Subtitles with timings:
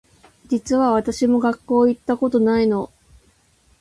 [0.47, 2.91] 実は私も学校行ったことないの